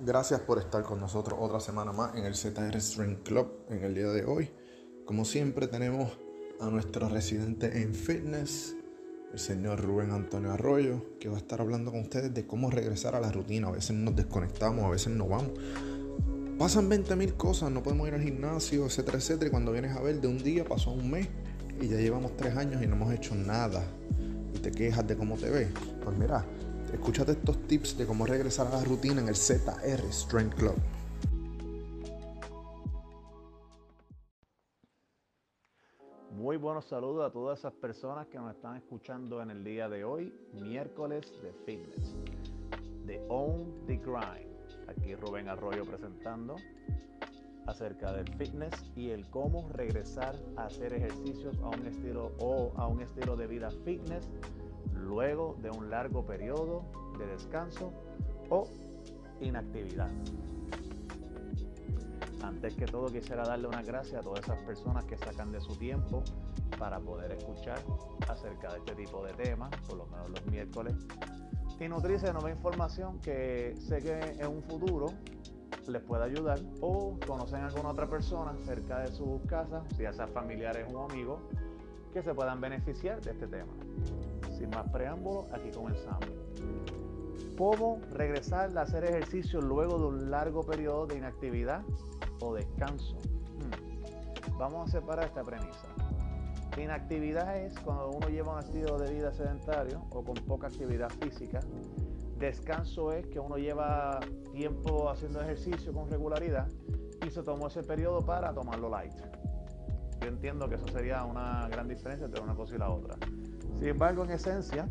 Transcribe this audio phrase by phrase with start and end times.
[0.00, 3.94] Gracias por estar con nosotros otra semana más en el ZR Strength Club en el
[3.96, 4.48] día de hoy.
[5.04, 6.16] Como siempre tenemos
[6.60, 8.76] a nuestro residente en fitness,
[9.32, 13.16] el señor Rubén Antonio Arroyo, que va a estar hablando con ustedes de cómo regresar
[13.16, 13.66] a la rutina.
[13.66, 15.50] A veces nos desconectamos, a veces no vamos.
[16.60, 19.48] Pasan 20 mil cosas, no podemos ir al gimnasio, etcétera, etcétera.
[19.48, 21.26] Y cuando vienes a ver de un día pasó un mes
[21.80, 23.82] y ya llevamos tres años y no hemos hecho nada.
[24.54, 25.68] Y te quejas de cómo te ves.
[26.04, 26.46] Pues mira,
[26.92, 30.74] Escúchate estos tips de cómo regresar a la rutina en el ZR Strength Club.
[36.32, 40.04] Muy buenos saludos a todas esas personas que nos están escuchando en el día de
[40.04, 42.14] hoy, miércoles de fitness,
[43.04, 44.48] de On the Grind.
[44.88, 46.56] Aquí Rubén Arroyo presentando
[47.68, 52.86] acerca del fitness y el cómo regresar a hacer ejercicios a un estilo o a
[52.86, 54.26] un estilo de vida fitness
[54.94, 56.82] luego de un largo periodo
[57.18, 57.92] de descanso
[58.48, 58.66] o
[59.40, 60.10] inactividad.
[62.42, 65.76] Antes que todo quisiera darle una gracias a todas esas personas que sacan de su
[65.76, 66.22] tiempo
[66.78, 67.78] para poder escuchar
[68.28, 70.94] acerca de este tipo de temas, por lo menos los miércoles,
[71.78, 75.12] y nutrirse de nueva información que sé que en un futuro
[75.88, 80.26] les pueda ayudar o conocen a alguna otra persona cerca de sus casas, ya sea
[80.28, 81.40] familiares o amigos,
[82.12, 83.72] que se puedan beneficiar de este tema.
[84.56, 86.28] Sin más preámbulos, aquí comenzamos.
[87.56, 91.82] ¿Cómo regresar a hacer ejercicio luego de un largo periodo de inactividad
[92.40, 93.16] o descanso?
[93.16, 94.58] Hmm.
[94.58, 95.88] Vamos a separar esta premisa.
[96.76, 101.60] Inactividad es cuando uno lleva un estilo de vida sedentario o con poca actividad física.
[102.38, 104.20] Descanso es que uno lleva
[104.52, 106.68] tiempo haciendo ejercicio con regularidad
[107.26, 109.12] y se tomó ese periodo para tomarlo light.
[110.20, 113.16] Yo entiendo que eso sería una gran diferencia entre una cosa y la otra.
[113.76, 114.88] Sin embargo, en esencia,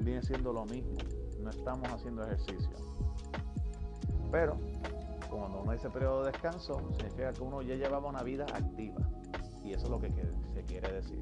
[0.00, 0.98] viene siendo lo mismo.
[1.40, 2.70] No estamos haciendo ejercicio.
[4.32, 4.56] Pero,
[5.30, 9.00] cuando uno dice periodo de descanso, significa que uno ya llevaba una vida activa.
[9.64, 10.12] Y eso es lo que
[10.54, 11.20] se quiere decir.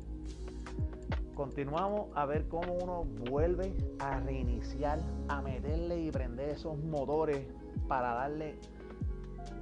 [1.39, 7.47] Continuamos a ver cómo uno vuelve a reiniciar, a meterle y prender esos motores
[7.87, 8.59] para darle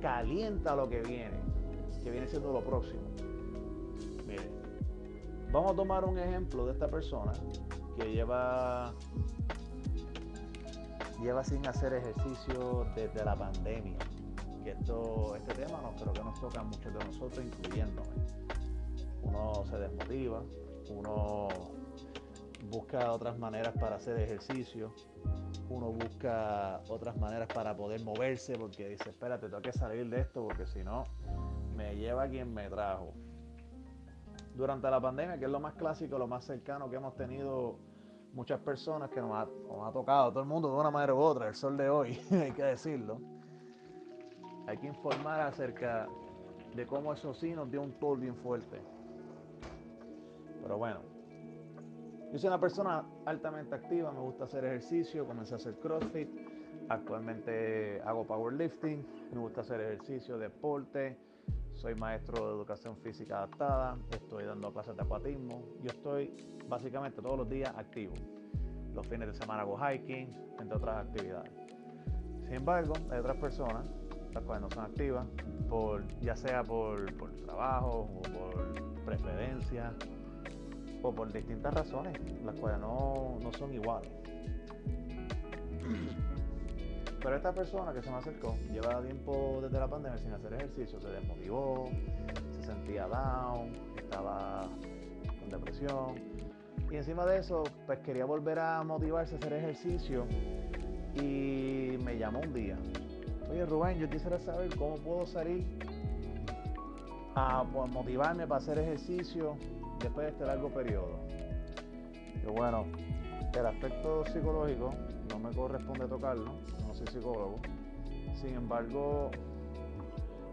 [0.01, 1.39] calienta a lo que viene,
[2.03, 3.03] que viene siendo lo próximo.
[5.53, 7.33] Vamos a tomar un ejemplo de esta persona
[7.95, 8.95] que lleva
[11.21, 13.99] lleva sin hacer ejercicio desde la pandemia.
[14.65, 18.09] Que esto, este tema no creo que nos toca a muchos de nosotros, incluyéndome.
[19.23, 20.41] Uno se desmotiva,
[20.91, 21.49] uno
[22.71, 24.93] busca otras maneras para hacer ejercicio,
[25.69, 30.45] uno busca otras maneras para poder moverse porque dice, espérate, tengo que salir de esto
[30.45, 31.05] porque si no,
[31.75, 33.13] me lleva quien me trajo
[34.55, 37.79] durante la pandemia, que es lo más clásico, lo más cercano que hemos tenido
[38.33, 41.55] muchas personas que nos ha, tocado, todo el mundo de una manera u otra, el
[41.55, 43.19] sol de hoy, hay que decirlo.
[44.67, 46.09] Hay que informar acerca
[46.75, 48.81] de cómo eso sí nos dio un toll bien fuerte.
[50.67, 50.99] Pero bueno,
[52.33, 56.29] yo soy una persona altamente activa, me gusta hacer ejercicio, comencé a hacer CrossFit,
[56.89, 61.17] actualmente hago powerlifting, me gusta hacer ejercicio, deporte,
[61.73, 65.63] soy maestro de educación física adaptada, estoy dando clases de acuatismo.
[65.83, 66.33] Yo estoy
[66.69, 68.15] básicamente todos los días activo.
[68.93, 71.53] Los fines de semana hago hiking, entre otras actividades.
[72.43, 73.89] Sin embargo, hay otras personas,
[74.35, 75.29] las cuales no son activas,
[75.69, 79.95] por, ya sea por, por trabajo o por preferencia
[81.15, 84.11] por distintas razones, las cuales no, no son iguales.
[87.23, 91.01] Pero esta persona que se me acercó lleva tiempo desde la pandemia sin hacer ejercicio,
[91.01, 91.89] se desmotivó,
[92.53, 94.69] se sentía down, estaba
[95.41, 96.15] con depresión.
[96.91, 100.25] Y encima de eso, pues quería volver a motivarse a hacer ejercicio
[101.15, 102.77] y me llamó un día.
[103.51, 105.67] Oye Rubén, yo quisiera saber cómo puedo salir
[107.35, 109.57] a motivarme para hacer ejercicio
[110.01, 111.19] después de este largo periodo.
[112.43, 112.87] Y bueno,
[113.55, 114.91] el aspecto psicológico
[115.31, 116.53] no me corresponde tocarlo,
[116.87, 117.59] no soy psicólogo.
[118.35, 119.31] Sin embargo,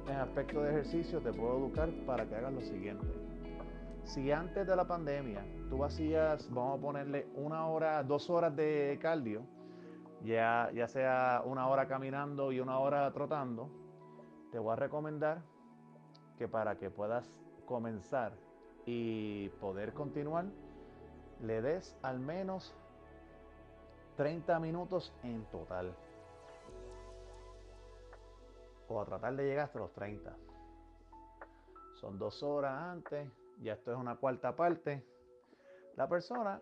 [0.08, 3.08] en aspecto de ejercicio te puedo educar para que hagas lo siguiente.
[4.04, 8.98] Si antes de la pandemia tú hacías, vamos a ponerle una hora, dos horas de
[9.02, 9.44] cardio,
[10.24, 13.70] ya, ya sea una hora caminando y una hora trotando,
[14.52, 15.42] te voy a recomendar
[16.38, 17.28] que para que puedas
[17.66, 18.34] comenzar
[18.86, 20.46] y poder continuar,
[21.42, 22.76] le des al menos
[24.18, 25.96] 30 minutos en total.
[28.88, 30.36] O a tratar de llegar hasta los 30.
[32.00, 33.30] Son dos horas antes,
[33.62, 35.04] ya esto es una cuarta parte.
[35.96, 36.62] La persona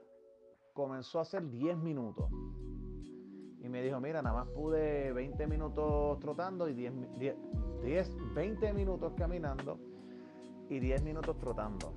[0.74, 2.30] comenzó a hacer 10 minutos.
[3.64, 6.94] y me dijo, mira, nada más pude 20 minutos trotando y 10,
[7.84, 9.78] 10, 20 minutos caminando
[10.70, 11.94] y 10 minutos trotando.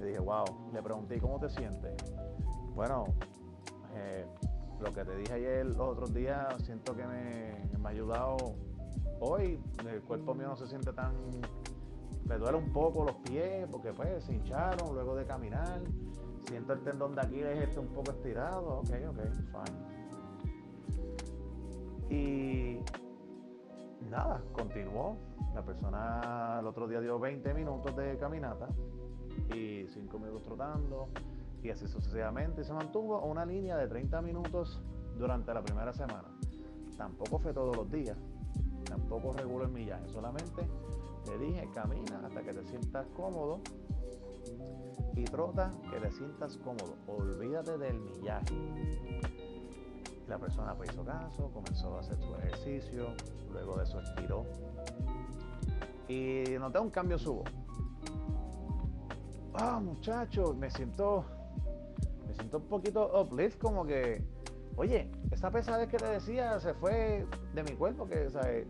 [0.00, 1.94] Le dije, wow, le pregunté, ¿cómo te sientes?
[2.74, 3.04] Bueno,
[3.94, 4.26] eh,
[4.80, 8.36] lo que te dije ayer, los otros días, siento que me, me ha ayudado.
[9.20, 9.58] Hoy
[9.88, 11.14] el cuerpo mío no se siente tan...
[12.26, 15.80] Me duele un poco los pies porque pues se hincharon luego de caminar.
[16.48, 18.80] Siento el tendón de Aquiles este un poco estirado.
[18.80, 19.20] Ok, ok,
[19.52, 19.86] fine.
[22.10, 22.80] Y
[24.10, 25.16] nada, continuó.
[25.54, 28.68] La persona el otro día dio 20 minutos de caminata
[29.54, 31.08] y 5 minutos trotando
[31.62, 32.64] y así sucesivamente.
[32.64, 34.80] Se mantuvo una línea de 30 minutos
[35.18, 36.28] durante la primera semana.
[36.96, 38.16] Tampoco fue todos los días,
[38.84, 40.66] tampoco reguló el millaje, solamente
[41.28, 43.60] le dije camina hasta que te sientas cómodo
[45.14, 46.94] y trota que te sientas cómodo.
[47.06, 48.54] Olvídate del millaje.
[50.28, 53.08] La persona pues hizo caso, comenzó a hacer su ejercicio,
[53.52, 54.44] luego de eso estiró.
[56.08, 57.42] Y noté un cambio su
[59.56, 59.62] voz.
[59.62, 61.24] Ah, muchacho, me siento,
[62.26, 64.22] me siento un poquito uplift, como que,
[64.76, 68.66] oye, esa pesadez que te decía se fue de mi cuerpo, que, ¿sabes?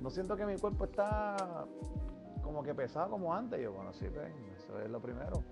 [0.00, 1.66] No siento que mi cuerpo está
[2.42, 3.60] como que pesado como antes.
[3.60, 5.42] Yo, bueno, sí, pues, eso es lo primero.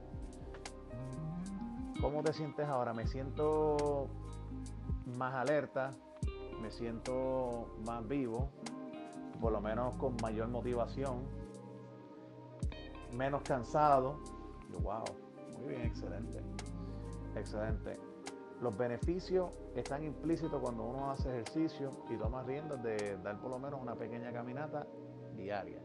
[2.01, 2.93] ¿Cómo te sientes ahora?
[2.93, 4.09] Me siento
[5.17, 5.91] más alerta,
[6.61, 8.51] me siento más vivo,
[9.41, 11.23] por lo menos con mayor motivación,
[13.17, 14.21] menos cansado.
[14.83, 15.05] Wow,
[15.59, 16.41] muy bien, excelente,
[17.35, 17.95] excelente.
[18.61, 23.59] Los beneficios están implícitos cuando uno hace ejercicio y toma riendas de dar por lo
[23.59, 24.87] menos una pequeña caminata
[25.37, 25.83] diaria.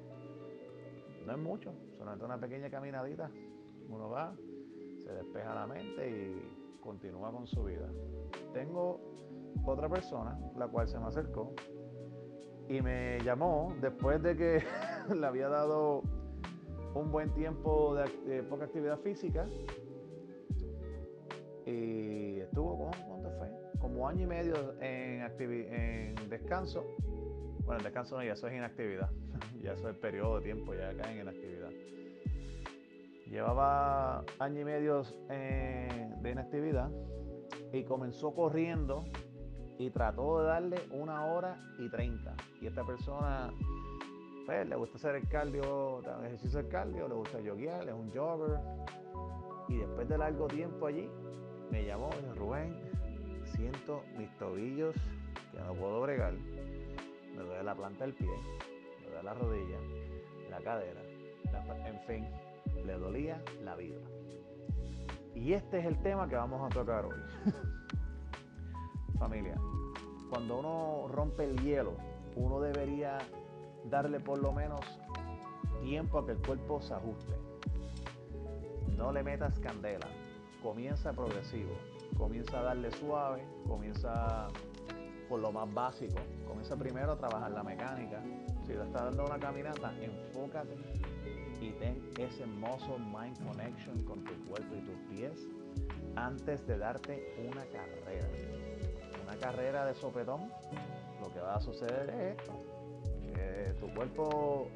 [1.26, 3.30] No es mucho, solamente una pequeña caminadita.
[3.90, 4.34] Uno va,
[5.04, 7.90] se despeja la mente y continúa con su vida.
[8.54, 9.02] Tengo
[9.66, 11.54] otra persona, la cual se me acercó
[12.70, 14.64] y me llamó después de que
[15.14, 16.04] le había dado
[16.94, 17.96] un buen tiempo
[18.26, 19.48] de, poca actividad física
[21.66, 23.50] y estuvo, ¿cómo, ¿cuánto fue?
[23.80, 26.86] Como año y medio en, en descanso.
[27.66, 29.10] Bueno, en descanso no, ya eso es inactividad,
[29.64, 31.70] ya eso es periodo de tiempo, ya caen en actividad.
[33.32, 36.92] Llevaba año y medio eh, de inactividad
[37.72, 39.06] y comenzó corriendo
[39.78, 42.36] y trató de darle una hora y treinta.
[42.62, 43.54] Y esta persona,
[44.52, 48.60] pues, le gusta hacer el cardio, ejercicio de cardio, le gusta yoguear, es un jogger.
[49.70, 51.10] Y después de largo tiempo allí,
[51.70, 52.76] me llamó Rubén,
[53.56, 54.94] siento mis tobillos
[55.54, 56.34] que no puedo bregar.
[56.34, 58.28] Me duele la planta del pie,
[59.00, 59.78] me duele la rodilla,
[60.50, 61.02] la cadera,
[61.86, 62.28] en fin
[62.86, 64.02] le dolía la vida.
[65.34, 67.22] Y este es el tema que vamos a tocar hoy.
[69.18, 69.56] Familia,
[70.30, 71.94] cuando uno rompe el hielo,
[72.36, 73.18] uno debería
[73.86, 74.82] darle por lo menos
[75.82, 77.34] tiempo a que el cuerpo se ajuste.
[78.96, 80.08] No le metas candela,
[80.62, 81.74] comienza progresivo,
[82.18, 84.48] comienza a darle suave, comienza
[85.28, 88.22] por lo más básico, comienza primero a trabajar la mecánica.
[88.62, 90.76] Si te estás dando una caminata, enfócate
[91.62, 95.48] y ten ese muscle mind connection con tu cuerpo y tus pies
[96.16, 98.28] antes de darte una carrera.
[99.24, 100.50] Una carrera de sopetón,
[101.22, 102.54] lo que va a suceder es esto,
[103.52, 104.70] que tu cuerpo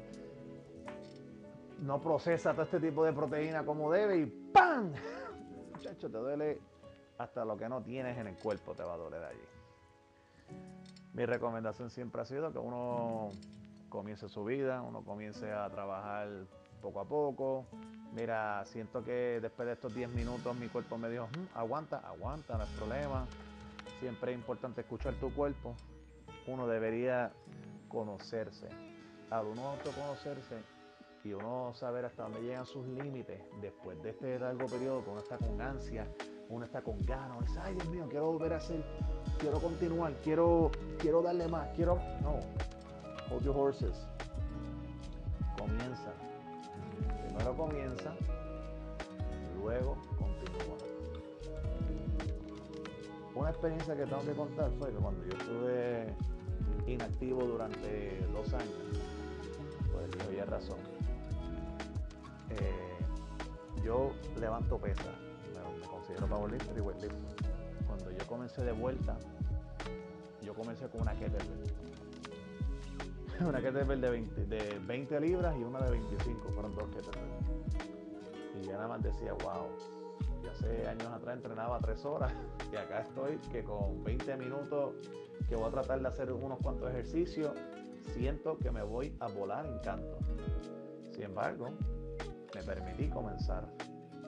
[1.80, 4.92] no procesa todo este tipo de proteína como debe y ¡pam!
[5.72, 6.60] Muchacho, te duele
[7.18, 9.44] hasta lo que no tienes en el cuerpo te va a doler allí.
[11.14, 13.30] Mi recomendación siempre ha sido que uno
[13.88, 16.28] comience su vida, uno comience a trabajar
[16.82, 17.66] poco a poco.
[18.14, 22.58] Mira, siento que después de estos 10 minutos mi cuerpo me dijo, mm, aguanta, aguanta,
[22.58, 23.26] no es problema.
[24.00, 25.74] Siempre es importante escuchar tu cuerpo.
[26.46, 27.32] Uno debería
[27.88, 28.68] conocerse.
[29.30, 30.56] Al uno autoconocerse
[31.24, 35.20] y uno saber hasta dónde llegan sus límites después de este largo periodo que uno
[35.20, 36.06] está con ansia,
[36.48, 38.84] uno está con ganas, ay Dios mío, quiero volver a hacer,
[39.38, 41.96] quiero continuar, quiero, quiero darle más, quiero.
[42.22, 42.38] No.
[43.28, 44.06] Hold your horses.
[45.58, 46.12] Comienza
[47.36, 48.14] Primero comienza,
[49.60, 50.76] luego continúa.
[53.34, 56.14] Una experiencia que tengo que contar fue que cuando yo estuve
[56.86, 58.74] inactivo durante dos años,
[59.92, 60.78] pues había razón.
[62.50, 62.96] Eh,
[63.84, 65.10] yo levanto pesa,
[65.54, 67.46] me, considero powerlifter y weightlifter.
[67.86, 69.16] Cuando yo comencé de vuelta,
[70.42, 71.86] yo comencé con una kettlebell
[73.40, 77.46] una kettlebell de 20, de 20 libras y una de 25, fueron dos kettlebells.
[78.62, 79.68] Y yo nada más decía, wow,
[80.42, 82.32] Yo hace años atrás entrenaba tres horas
[82.72, 84.94] y acá estoy que con 20 minutos
[85.48, 87.52] que voy a tratar de hacer unos cuantos ejercicios,
[88.14, 90.18] siento que me voy a volar en canto.
[91.12, 91.68] Sin embargo,
[92.54, 93.66] me permití comenzar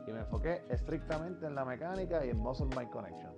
[0.07, 3.33] y me enfoqué estrictamente en la mecánica y en Muscle Mind Connection.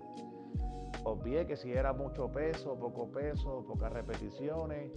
[1.04, 4.92] Obvié que si era mucho peso, poco peso, pocas repeticiones,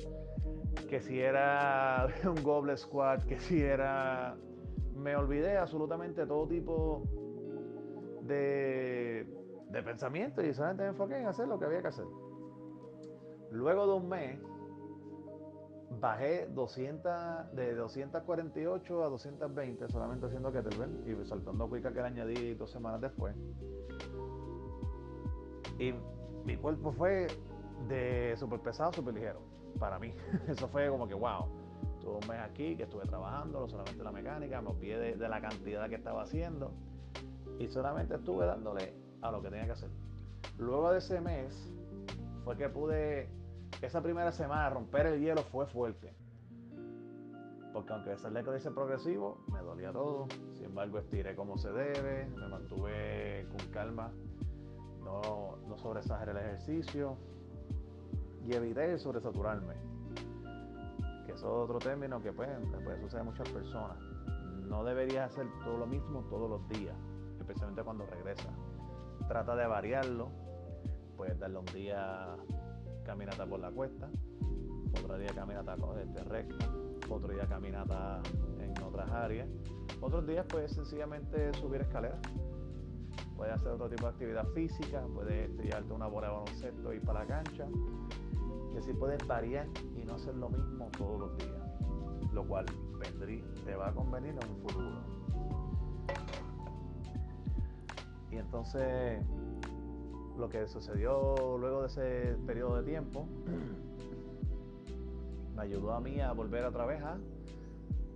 [0.89, 4.35] que si era un goblet squat, que si era...
[4.95, 7.03] Me olvidé absolutamente todo tipo
[8.21, 9.25] de,
[9.69, 12.05] de pensamiento y solamente me enfoqué en hacer lo que había que hacer.
[13.53, 14.39] Luego de un mes,
[16.01, 22.55] bajé 200, de 248 a 220 solamente haciendo kettlebell y saltando cuica que le añadí
[22.55, 23.36] dos semanas después.
[25.77, 25.93] Y
[26.45, 27.27] mi cuerpo fue
[27.88, 29.39] de súper pesado, súper ligero
[29.79, 30.15] para mí.
[30.48, 31.45] Eso fue como que, wow,
[32.01, 35.88] tuve un mes aquí que estuve trabajando, solamente la mecánica, me olvidé de, la cantidad
[35.89, 36.72] que estaba haciendo
[37.60, 39.89] y solamente estuve dándole a lo que tenía que hacer.
[40.57, 41.72] Luego de ese mes
[42.43, 43.29] fue que pude,
[43.81, 46.13] esa primera semana, romper el hielo fue fuerte.
[47.73, 50.27] Porque aunque ese le dice progresivo, me dolía todo.
[50.53, 54.11] Sin embargo, estiré como se debe, me mantuve con calma,
[55.03, 57.17] no, no sobreexageré el ejercicio,
[58.45, 59.75] y evité sobresaturarme.
[61.25, 63.97] Que eso es otro término que pues, le puede suceder a muchas personas.
[64.67, 66.95] No deberías hacer todo lo mismo todos los días,
[67.39, 68.53] especialmente cuando regresas.
[69.27, 70.29] Trata de variarlo.
[71.15, 72.35] Puedes darle un día
[73.03, 74.10] caminata por la cuesta,
[75.00, 76.65] otro día caminata este recta,
[77.10, 78.22] otro día caminata
[78.60, 79.48] en otras áreas.
[80.01, 82.19] Otros días puedes sencillamente subir escaleras.
[83.36, 87.22] Puedes hacer otro tipo de actividad física, puedes llevarte una bola de baloncesto ir para
[87.22, 87.67] la cancha
[88.74, 92.65] que si puedes variar y no hacer lo mismo todos los días, lo cual
[93.00, 95.00] vendrí, te va a convenir en un futuro.
[98.31, 99.24] Y entonces,
[100.37, 103.27] lo que sucedió luego de ese periodo de tiempo,
[105.55, 107.17] me ayudó a mí a volver otra vez a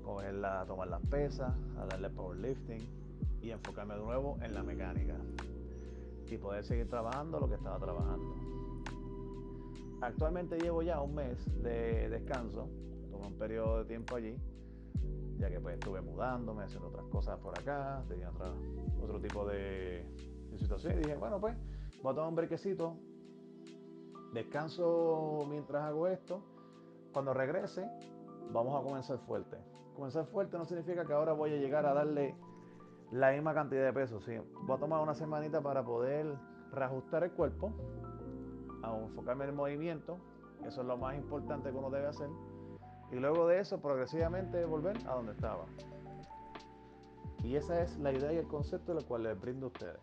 [0.10, 2.82] a tomar las pesas, a darle powerlifting
[3.42, 5.16] y enfocarme de nuevo en la mecánica
[6.30, 8.36] y poder seguir trabajando lo que estaba trabajando.
[10.02, 12.70] Actualmente llevo ya un mes de descanso,
[13.12, 14.38] tomé un periodo de tiempo allí,
[15.38, 18.32] ya que pues estuve mudándome, haciendo otras cosas por acá, tenía
[19.02, 20.06] otro tipo de,
[20.58, 21.56] situación y dije, bueno pues
[22.02, 22.96] voy a tomar un brequecito,
[24.34, 26.42] descanso mientras hago esto,
[27.14, 27.90] cuando regrese
[28.52, 29.58] vamos a comenzar fuerte.
[29.96, 32.36] Comenzar fuerte no significa que ahora voy a llegar a darle
[33.12, 36.36] la misma cantidad de peso, sí, voy a tomar una semanita para poder
[36.72, 37.72] reajustar el cuerpo
[38.84, 40.18] a enfocarme en el movimiento,
[40.66, 42.30] eso es lo más importante que uno debe hacer,
[43.12, 45.66] y luego de eso progresivamente volver a donde estaba.
[47.44, 50.02] Y esa es la idea y el concepto del cual les brindo a ustedes,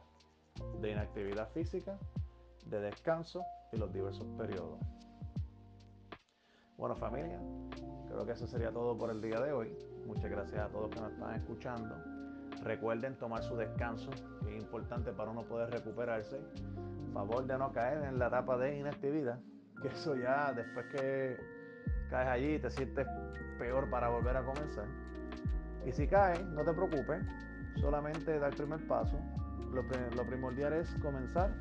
[0.81, 1.99] de inactividad física,
[2.67, 3.43] de descanso
[3.73, 4.79] y los diversos periodos.
[6.77, 7.41] Bueno familia,
[8.09, 9.77] creo que eso sería todo por el día de hoy.
[10.07, 11.95] Muchas gracias a todos que nos están escuchando.
[12.63, 14.11] Recuerden tomar su descanso,
[14.43, 16.41] que es importante para uno poder recuperarse
[17.15, 19.39] favor de no caer en la etapa de inactividad,
[19.83, 21.39] que eso ya después que
[22.11, 23.07] caes allí te sientes
[23.59, 24.87] peor para volver a comenzar.
[25.87, 27.23] Y si caes, no te preocupes,
[27.81, 29.19] solamente da el primer paso.
[29.75, 31.53] Lo, primordial es comenzar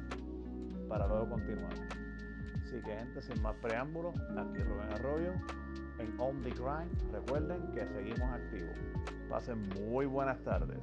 [0.87, 1.73] para luego continuar.
[2.63, 5.31] Así que gente, sin más preámbulos, aquí Rubén Arroyo
[5.97, 7.11] en On The Grind.
[7.11, 8.77] Recuerden que seguimos activos.
[9.29, 10.77] Pasen muy buenas tardes.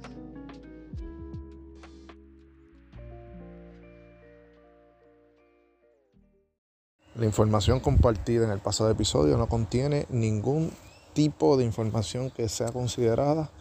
[7.15, 10.71] La información compartida en el pasado episodio no contiene ningún
[11.13, 13.51] tipo de información que sea considerada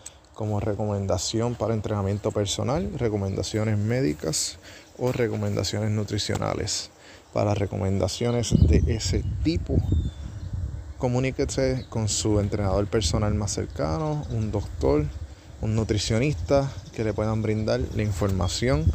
[0.41, 4.57] como recomendación para entrenamiento personal, recomendaciones médicas
[4.97, 6.89] o recomendaciones nutricionales.
[7.35, 9.77] Para recomendaciones de ese tipo,
[10.97, 15.05] comuníquese con su entrenador personal más cercano, un doctor,
[15.61, 18.91] un nutricionista que le puedan brindar la información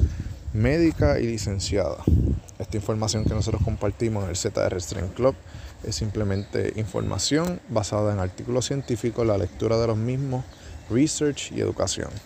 [0.52, 1.98] médica y licenciada.
[2.58, 5.36] Esta información que nosotros compartimos en el ZR Strength Club
[5.84, 10.44] es simplemente información basada en artículos científicos, la lectura de los mismos,
[10.90, 12.22] research y educación.